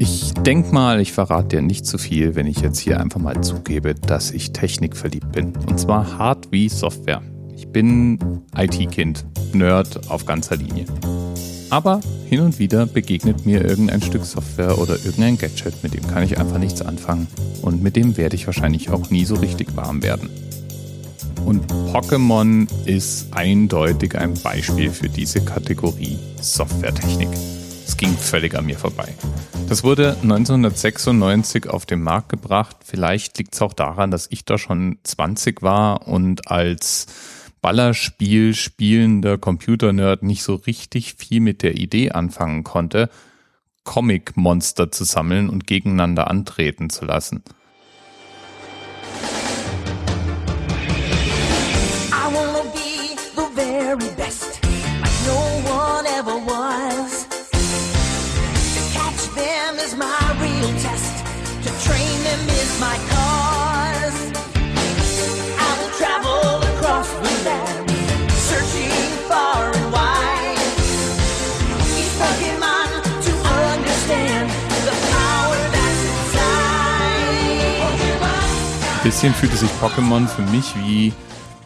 Ich 0.00 0.32
denke 0.32 0.72
mal, 0.72 1.00
ich 1.00 1.12
verrate 1.12 1.56
dir 1.56 1.62
nicht 1.62 1.84
zu 1.84 1.98
viel, 1.98 2.36
wenn 2.36 2.46
ich 2.46 2.60
jetzt 2.60 2.78
hier 2.78 3.00
einfach 3.00 3.18
mal 3.18 3.40
zugebe, 3.40 3.96
dass 3.96 4.30
ich 4.30 4.52
technikverliebt 4.52 5.32
bin. 5.32 5.52
Und 5.68 5.80
zwar 5.80 6.16
hart 6.16 6.52
wie 6.52 6.68
Software. 6.68 7.20
Ich 7.56 7.66
bin 7.66 8.18
IT-Kind, 8.56 9.26
Nerd 9.52 10.08
auf 10.08 10.24
ganzer 10.24 10.56
Linie. 10.56 10.84
Aber 11.70 12.00
hin 12.26 12.40
und 12.40 12.60
wieder 12.60 12.86
begegnet 12.86 13.44
mir 13.44 13.64
irgendein 13.64 14.00
Stück 14.00 14.24
Software 14.24 14.78
oder 14.78 14.94
irgendein 15.04 15.36
Gadget, 15.36 15.82
mit 15.82 15.94
dem 15.94 16.06
kann 16.06 16.22
ich 16.22 16.38
einfach 16.38 16.58
nichts 16.58 16.80
anfangen. 16.80 17.26
Und 17.62 17.82
mit 17.82 17.96
dem 17.96 18.16
werde 18.16 18.36
ich 18.36 18.46
wahrscheinlich 18.46 18.90
auch 18.90 19.10
nie 19.10 19.24
so 19.24 19.34
richtig 19.34 19.74
warm 19.76 20.04
werden. 20.04 20.30
Und 21.44 21.66
Pokémon 21.92 22.68
ist 22.86 23.26
eindeutig 23.32 24.16
ein 24.16 24.34
Beispiel 24.34 24.90
für 24.90 25.08
diese 25.08 25.40
Kategorie 25.40 26.18
Softwaretechnik. 26.40 27.30
Es 27.88 27.96
ging 27.96 28.18
völlig 28.18 28.54
an 28.54 28.66
mir 28.66 28.78
vorbei. 28.78 29.14
Das 29.66 29.82
wurde 29.82 30.10
1996 30.22 31.68
auf 31.70 31.86
den 31.86 32.02
Markt 32.02 32.28
gebracht. 32.28 32.76
Vielleicht 32.84 33.38
liegt 33.38 33.54
es 33.54 33.62
auch 33.62 33.72
daran, 33.72 34.10
dass 34.10 34.26
ich 34.30 34.44
da 34.44 34.58
schon 34.58 34.98
20 35.04 35.62
war 35.62 36.06
und 36.06 36.50
als 36.50 37.06
Ballerspiel 37.62 38.54
spielender 38.54 39.38
Computernerd 39.38 40.22
nicht 40.22 40.42
so 40.42 40.54
richtig 40.54 41.14
viel 41.14 41.40
mit 41.40 41.62
der 41.62 41.78
Idee 41.78 42.10
anfangen 42.10 42.62
konnte, 42.62 43.08
Comic-Monster 43.84 44.92
zu 44.92 45.04
sammeln 45.04 45.48
und 45.48 45.66
gegeneinander 45.66 46.28
antreten 46.28 46.90
zu 46.90 47.06
lassen. 47.06 47.42
Bisschen 79.18 79.34
fühlte 79.34 79.56
sich 79.56 79.70
Pokémon 79.80 80.28
für 80.28 80.42
mich 80.42 80.76
wie 80.76 81.12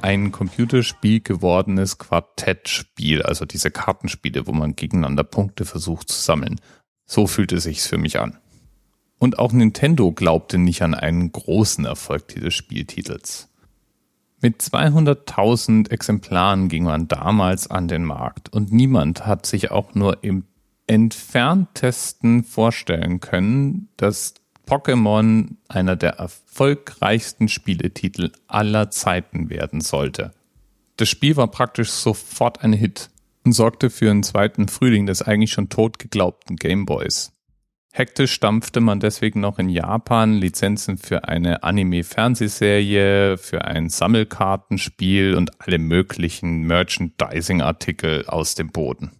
ein 0.00 0.32
Computerspiel 0.32 1.20
gewordenes 1.20 1.98
Quartettspiel, 1.98 3.20
also 3.20 3.44
diese 3.44 3.70
Kartenspiele, 3.70 4.46
wo 4.46 4.52
man 4.52 4.74
gegeneinander 4.74 5.22
Punkte 5.22 5.66
versucht 5.66 6.08
zu 6.08 6.18
sammeln. 6.18 6.60
So 7.04 7.26
fühlte 7.26 7.60
sich's 7.60 7.86
für 7.86 7.98
mich 7.98 8.18
an. 8.20 8.38
Und 9.22 9.38
auch 9.38 9.52
Nintendo 9.52 10.10
glaubte 10.10 10.58
nicht 10.58 10.82
an 10.82 10.96
einen 10.96 11.30
großen 11.30 11.84
Erfolg 11.84 12.26
dieses 12.26 12.54
Spieltitels. 12.54 13.48
Mit 14.40 14.60
200.000 14.60 15.92
Exemplaren 15.92 16.68
ging 16.68 16.82
man 16.82 17.06
damals 17.06 17.70
an 17.70 17.86
den 17.86 18.02
Markt 18.02 18.52
und 18.52 18.72
niemand 18.72 19.24
hat 19.24 19.46
sich 19.46 19.70
auch 19.70 19.94
nur 19.94 20.24
im 20.24 20.46
entferntesten 20.88 22.42
vorstellen 22.42 23.20
können, 23.20 23.90
dass 23.96 24.34
Pokémon 24.66 25.50
einer 25.68 25.94
der 25.94 26.14
erfolgreichsten 26.14 27.46
Spieletitel 27.46 28.32
aller 28.48 28.90
Zeiten 28.90 29.50
werden 29.50 29.82
sollte. 29.82 30.32
Das 30.96 31.08
Spiel 31.08 31.36
war 31.36 31.46
praktisch 31.46 31.90
sofort 31.90 32.64
ein 32.64 32.72
Hit 32.72 33.08
und 33.44 33.52
sorgte 33.52 33.88
für 33.88 34.10
einen 34.10 34.24
zweiten 34.24 34.66
Frühling 34.66 35.06
des 35.06 35.22
eigentlich 35.22 35.52
schon 35.52 35.68
tot 35.68 36.00
geglaubten 36.00 36.56
Gameboys. 36.56 37.31
Hektisch 37.94 38.32
stampfte 38.32 38.80
man 38.80 39.00
deswegen 39.00 39.40
noch 39.40 39.58
in 39.58 39.68
Japan 39.68 40.32
Lizenzen 40.32 40.96
für 40.96 41.28
eine 41.28 41.62
Anime-Fernsehserie, 41.62 43.36
für 43.36 43.66
ein 43.66 43.90
Sammelkartenspiel 43.90 45.34
und 45.34 45.60
alle 45.60 45.78
möglichen 45.78 46.62
Merchandising-Artikel 46.62 48.24
aus 48.28 48.54
dem 48.54 48.70
Boden. 48.70 49.12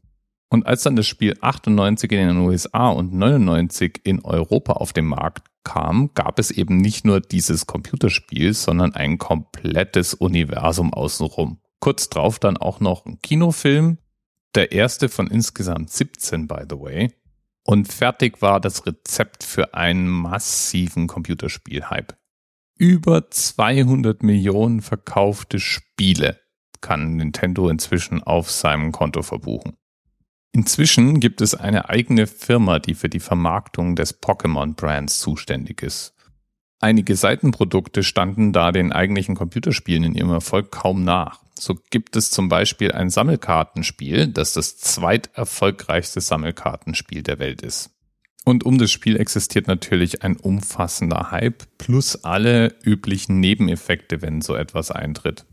Und 0.48 0.66
als 0.66 0.84
dann 0.84 0.96
das 0.96 1.06
Spiel 1.06 1.36
98 1.42 2.12
in 2.12 2.28
den 2.28 2.38
USA 2.38 2.88
und 2.88 3.12
99 3.12 4.00
in 4.04 4.24
Europa 4.24 4.72
auf 4.72 4.94
den 4.94 5.04
Markt 5.04 5.48
kam, 5.64 6.10
gab 6.14 6.38
es 6.38 6.50
eben 6.50 6.78
nicht 6.78 7.04
nur 7.04 7.20
dieses 7.20 7.66
Computerspiel, 7.66 8.54
sondern 8.54 8.94
ein 8.94 9.18
komplettes 9.18 10.14
Universum 10.14 10.94
außenrum. 10.94 11.58
Kurz 11.78 12.08
drauf 12.08 12.38
dann 12.38 12.56
auch 12.56 12.80
noch 12.80 13.04
ein 13.04 13.18
Kinofilm, 13.20 13.98
der 14.54 14.72
erste 14.72 15.10
von 15.10 15.26
insgesamt 15.26 15.90
17, 15.90 16.48
by 16.48 16.62
the 16.68 16.76
way. 16.78 17.10
Und 17.64 17.92
fertig 17.92 18.42
war 18.42 18.60
das 18.60 18.86
Rezept 18.86 19.44
für 19.44 19.74
einen 19.74 20.08
massiven 20.08 21.06
Computerspiel-Hype. 21.06 22.16
Über 22.78 23.30
200 23.30 24.22
Millionen 24.22 24.80
verkaufte 24.80 25.60
Spiele 25.60 26.40
kann 26.80 27.16
Nintendo 27.16 27.68
inzwischen 27.68 28.22
auf 28.22 28.50
seinem 28.50 28.90
Konto 28.90 29.22
verbuchen. 29.22 29.76
Inzwischen 30.52 31.20
gibt 31.20 31.40
es 31.40 31.54
eine 31.54 31.88
eigene 31.88 32.26
Firma, 32.26 32.78
die 32.78 32.94
für 32.94 33.08
die 33.08 33.20
Vermarktung 33.20 33.96
des 33.96 34.20
Pokémon-Brands 34.20 35.20
zuständig 35.20 35.82
ist. 35.82 36.14
Einige 36.80 37.14
Seitenprodukte 37.14 38.02
standen 38.02 38.52
da 38.52 38.72
den 38.72 38.92
eigentlichen 38.92 39.36
Computerspielen 39.36 40.02
in 40.02 40.14
ihrem 40.14 40.30
Erfolg 40.30 40.72
kaum 40.72 41.04
nach. 41.04 41.40
So 41.62 41.78
gibt 41.90 42.16
es 42.16 42.32
zum 42.32 42.48
Beispiel 42.48 42.90
ein 42.90 43.08
Sammelkartenspiel, 43.08 44.26
das 44.26 44.52
das 44.52 44.78
zweiterfolgreichste 44.78 46.20
Sammelkartenspiel 46.20 47.22
der 47.22 47.38
Welt 47.38 47.62
ist. 47.62 47.90
Und 48.44 48.64
um 48.64 48.78
das 48.78 48.90
Spiel 48.90 49.16
existiert 49.16 49.68
natürlich 49.68 50.24
ein 50.24 50.36
umfassender 50.36 51.30
Hype 51.30 51.62
plus 51.78 52.24
alle 52.24 52.74
üblichen 52.82 53.38
Nebeneffekte, 53.38 54.22
wenn 54.22 54.40
so 54.40 54.56
etwas 54.56 54.90
eintritt. 54.90 55.44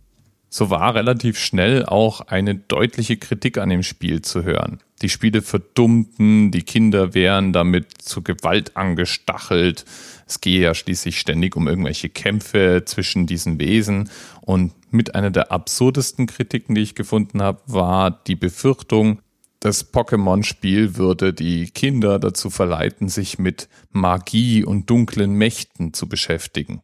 So 0.51 0.71
war 0.71 0.95
relativ 0.95 1.37
schnell 1.37 1.85
auch 1.85 2.21
eine 2.21 2.55
deutliche 2.55 3.17
Kritik 3.17 3.59
an 3.59 3.69
dem 3.69 3.83
Spiel 3.83 4.23
zu 4.23 4.43
hören. 4.43 4.79
Die 5.03 5.09
Spiele 5.09 5.41
verdummten, 5.41 6.51
die 6.51 6.63
Kinder 6.63 7.13
wären 7.13 7.53
damit 7.53 8.01
zu 8.01 8.23
Gewalt 8.23 8.75
angestachelt. 8.75 9.85
Es 10.27 10.41
gehe 10.41 10.61
ja 10.61 10.73
schließlich 10.73 11.19
ständig 11.19 11.55
um 11.55 11.67
irgendwelche 11.67 12.09
Kämpfe 12.09 12.83
zwischen 12.85 13.27
diesen 13.27 13.59
Wesen. 13.59 14.09
Und 14.41 14.73
mit 14.91 15.13
einer 15.13 15.29
der 15.29 15.51
absurdesten 15.51 16.25
Kritiken, 16.25 16.73
die 16.75 16.81
ich 16.81 16.95
gefunden 16.95 17.41
habe, 17.41 17.61
war 17.67 18.09
die 18.09 18.35
Befürchtung, 18.35 19.21
das 19.59 19.93
Pokémon-Spiel 19.93 20.95
würde 20.95 21.33
die 21.33 21.69
Kinder 21.69 22.17
dazu 22.17 22.49
verleiten, 22.49 23.09
sich 23.09 23.39
mit 23.39 23.67
Magie 23.91 24.63
und 24.63 24.89
dunklen 24.89 25.33
Mächten 25.33 25.93
zu 25.93 26.07
beschäftigen. 26.07 26.81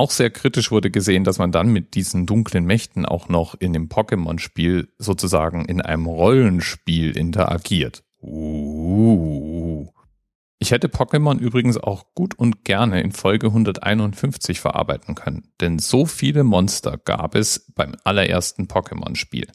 Auch 0.00 0.10
sehr 0.10 0.30
kritisch 0.30 0.70
wurde 0.70 0.90
gesehen, 0.90 1.24
dass 1.24 1.36
man 1.36 1.52
dann 1.52 1.74
mit 1.74 1.94
diesen 1.94 2.24
dunklen 2.24 2.64
Mächten 2.64 3.04
auch 3.04 3.28
noch 3.28 3.54
in 3.54 3.74
dem 3.74 3.90
Pokémon-Spiel 3.90 4.88
sozusagen 4.96 5.66
in 5.66 5.82
einem 5.82 6.06
Rollenspiel 6.06 7.14
interagiert. 7.14 8.02
Uh. 8.22 9.88
Ich 10.58 10.70
hätte 10.70 10.88
Pokémon 10.88 11.38
übrigens 11.38 11.76
auch 11.76 12.14
gut 12.14 12.32
und 12.38 12.64
gerne 12.64 13.02
in 13.02 13.12
Folge 13.12 13.48
151 13.48 14.58
verarbeiten 14.58 15.16
können, 15.16 15.52
denn 15.60 15.78
so 15.78 16.06
viele 16.06 16.44
Monster 16.44 16.96
gab 16.96 17.34
es 17.34 17.70
beim 17.74 17.94
allerersten 18.02 18.68
Pokémon-Spiel. 18.68 19.48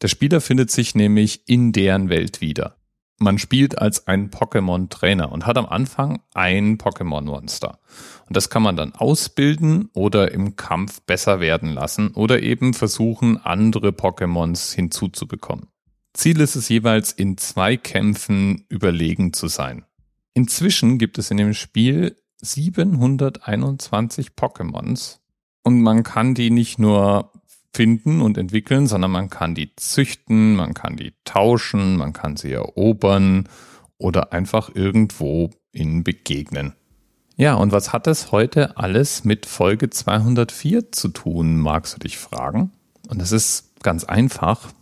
Der 0.00 0.06
Spieler 0.06 0.40
findet 0.40 0.70
sich 0.70 0.94
nämlich 0.94 1.48
in 1.48 1.72
deren 1.72 2.08
Welt 2.08 2.40
wieder. 2.40 2.76
Man 3.22 3.38
spielt 3.38 3.78
als 3.78 4.08
ein 4.08 4.30
Pokémon-Trainer 4.30 5.30
und 5.30 5.46
hat 5.46 5.56
am 5.56 5.66
Anfang 5.66 6.20
ein 6.34 6.76
Pokémon-Monster. 6.76 7.78
Und 8.26 8.36
das 8.36 8.50
kann 8.50 8.62
man 8.62 8.74
dann 8.74 8.96
ausbilden 8.96 9.90
oder 9.94 10.32
im 10.32 10.56
Kampf 10.56 11.00
besser 11.02 11.38
werden 11.38 11.72
lassen 11.72 12.08
oder 12.14 12.42
eben 12.42 12.74
versuchen, 12.74 13.38
andere 13.38 13.90
Pokémons 13.90 14.74
hinzuzubekommen. 14.74 15.68
Ziel 16.14 16.40
ist 16.40 16.56
es 16.56 16.68
jeweils, 16.68 17.12
in 17.12 17.38
zwei 17.38 17.76
Kämpfen 17.76 18.66
überlegen 18.68 19.32
zu 19.32 19.46
sein. 19.46 19.84
Inzwischen 20.34 20.98
gibt 20.98 21.16
es 21.18 21.30
in 21.30 21.36
dem 21.36 21.54
Spiel 21.54 22.16
721 22.40 24.30
Pokémons 24.30 25.20
und 25.62 25.80
man 25.80 26.02
kann 26.02 26.34
die 26.34 26.50
nicht 26.50 26.80
nur 26.80 27.30
finden 27.72 28.20
und 28.20 28.38
entwickeln, 28.38 28.86
sondern 28.86 29.10
man 29.10 29.30
kann 29.30 29.54
die 29.54 29.74
züchten, 29.76 30.56
man 30.56 30.74
kann 30.74 30.96
die 30.96 31.14
tauschen, 31.24 31.96
man 31.96 32.12
kann 32.12 32.36
sie 32.36 32.52
erobern 32.52 33.48
oder 33.98 34.32
einfach 34.32 34.70
irgendwo 34.74 35.50
ihnen 35.72 36.04
begegnen. 36.04 36.74
Ja, 37.36 37.54
und 37.54 37.72
was 37.72 37.92
hat 37.92 38.06
das 38.06 38.30
heute 38.30 38.76
alles 38.76 39.24
mit 39.24 39.46
Folge 39.46 39.88
204 39.88 40.92
zu 40.92 41.08
tun, 41.08 41.56
magst 41.56 41.94
du 41.94 41.98
dich 41.98 42.18
fragen? 42.18 42.72
Und 43.08 43.20
das 43.22 43.32
ist 43.32 43.82
ganz 43.82 44.04
einfach. 44.04 44.72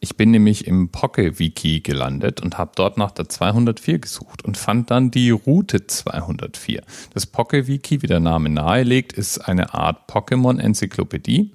Ich 0.00 0.16
bin 0.16 0.32
nämlich 0.32 0.66
im 0.66 0.88
Pocket-Wiki 0.88 1.80
gelandet 1.80 2.40
und 2.40 2.58
habe 2.58 2.72
dort 2.74 2.96
nach 2.98 3.12
der 3.12 3.28
204 3.28 4.00
gesucht 4.00 4.44
und 4.44 4.56
fand 4.56 4.90
dann 4.90 5.12
die 5.12 5.30
Route 5.30 5.86
204. 5.86 6.82
Das 7.14 7.26
Pocket-Wiki, 7.26 8.02
wie 8.02 8.08
der 8.08 8.18
Name 8.18 8.48
nahelegt, 8.48 9.12
ist 9.12 9.38
eine 9.38 9.74
Art 9.74 10.10
Pokémon-Enzyklopädie 10.10 11.52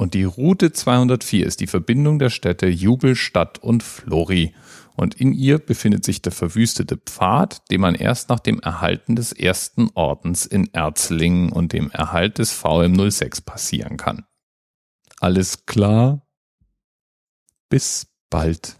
und 0.00 0.14
die 0.14 0.24
Route 0.24 0.72
204 0.72 1.44
ist 1.44 1.60
die 1.60 1.66
Verbindung 1.66 2.18
der 2.18 2.30
Städte 2.30 2.68
Jubelstadt 2.68 3.58
und 3.58 3.82
Flori. 3.82 4.54
Und 4.96 5.14
in 5.14 5.34
ihr 5.34 5.58
befindet 5.58 6.06
sich 6.06 6.22
der 6.22 6.32
verwüstete 6.32 6.96
Pfad, 6.96 7.70
den 7.70 7.82
man 7.82 7.94
erst 7.94 8.30
nach 8.30 8.40
dem 8.40 8.60
Erhalten 8.60 9.14
des 9.14 9.32
ersten 9.32 9.90
Ordens 9.92 10.46
in 10.46 10.72
Erzlingen 10.72 11.52
und 11.52 11.74
dem 11.74 11.90
Erhalt 11.90 12.38
des 12.38 12.50
VM06 12.50 13.44
passieren 13.44 13.98
kann. 13.98 14.24
Alles 15.18 15.66
klar? 15.66 16.26
Bis 17.68 18.06
bald. 18.30 18.79